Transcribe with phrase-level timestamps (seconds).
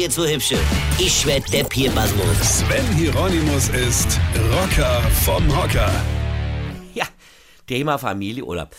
[0.00, 0.58] jetzt so hübsche.
[0.98, 2.60] Ich werd der Pierpasmus.
[2.60, 4.18] Sven Hieronymus ist
[4.50, 5.92] Rocker vom Hocker.
[6.94, 7.04] Ja,
[7.66, 8.74] Thema Familienurlaub.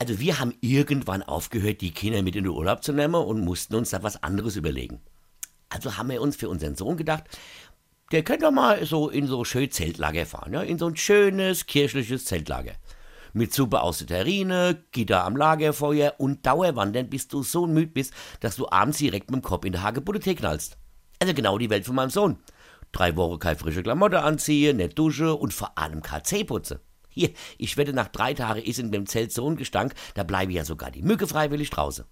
[0.00, 3.76] Also wir haben irgendwann aufgehört, die Kinder mit in den Urlaub zu nehmen und mussten
[3.76, 5.00] uns da was anderes überlegen.
[5.68, 7.24] Also haben wir uns für unseren Sohn gedacht,
[8.10, 10.62] der könnte doch mal so in so schön Zeltlager fahren, ja?
[10.62, 12.72] in so ein schönes kirchliches Zeltlager.
[13.36, 18.14] Mit super aus der Terrine, Gitter am Lagerfeuer und Dauerwandern, bis du so müde bist,
[18.40, 20.78] dass du abends direkt mit dem Kopf in der Hagebutte knallst.
[21.18, 22.38] Also genau die Welt von meinem Sohn.
[22.92, 26.80] Drei Wochen keine frische Klamotte anziehen, nicht dusche und vor allem KC putze.
[27.10, 27.28] Hier,
[27.58, 30.64] ich wette, nach drei Tagen ist in dem Zelt so ein Gestank, da bleibe ja
[30.64, 32.06] sogar die Mücke freiwillig draußen.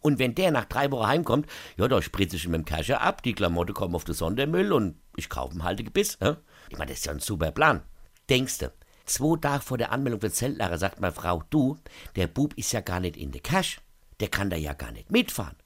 [0.00, 3.00] Und wenn der nach drei Wochen heimkommt, ja, da spritze ich ihm mit dem Kascher
[3.00, 6.18] ab, die Klamotte kommen auf den Sondermüll und ich kaufe ihm halt ein Gebiss.
[6.20, 6.38] Ja?
[6.68, 7.82] Ich meine, das ist ja ein super Plan.
[8.28, 8.72] Denkste,
[9.08, 11.76] zwei Tage vor der Anmeldung für Zeltlager sagt meine Frau, du,
[12.16, 13.80] der Bub ist ja gar nicht in der Cash,
[14.20, 15.56] der kann da ja gar nicht mitfahren.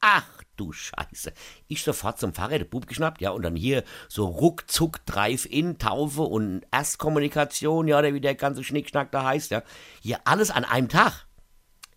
[0.00, 1.32] Ach du Scheiße.
[1.68, 6.22] Ich sofort zum Fahrer, der Bub geschnappt, ja, und dann hier so ruckzuck Drive-In, Taufe
[6.22, 9.62] und Erstkommunikation, ja, oder wie der ganze Schnickschnack da heißt, ja.
[10.00, 11.26] Hier alles an einem Tag.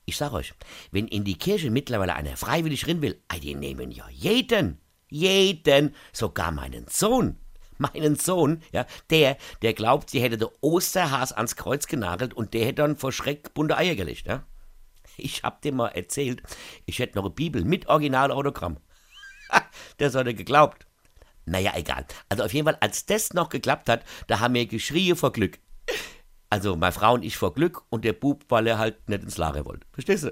[0.05, 0.53] Ich sag euch,
[0.91, 4.79] wenn in die Kirche mittlerweile einer freiwillig rein will, ey, die nehmen ja jeden.
[5.09, 5.95] Jeden.
[6.13, 7.39] Sogar meinen Sohn.
[7.77, 12.65] Meinen Sohn, ja, der, der glaubt, sie hätte der Osterhas ans Kreuz genagelt und der
[12.65, 14.43] hätte dann vor Schreck bunte Eier gelegt, ja.
[15.17, 16.43] Ich hab dir mal erzählt,
[16.85, 18.77] ich hätte noch eine Bibel mit Originalautogramm.
[19.97, 20.85] das hat er geglaubt.
[21.45, 22.05] Naja, egal.
[22.27, 25.59] Also auf jeden Fall, als das noch geklappt hat, da haben wir geschrien vor Glück.
[26.49, 29.37] Also meine Frau und ich vor Glück und der Bub, weil er halt nicht ins
[29.37, 29.85] Lager wollte.
[29.91, 30.31] Verstehst du?